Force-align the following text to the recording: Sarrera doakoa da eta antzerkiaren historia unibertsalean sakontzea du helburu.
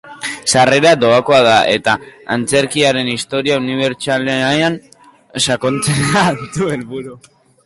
Sarrera 0.51 0.93
doakoa 1.03 1.41
da 1.47 1.57
eta 1.73 1.93
antzerkiaren 2.37 3.11
historia 3.13 3.59
unibertsalean 3.67 4.81
sakontzea 5.49 6.27
du 6.43 6.73
helburu. 6.75 7.21